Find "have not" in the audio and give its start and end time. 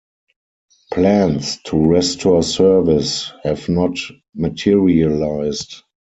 3.43-3.99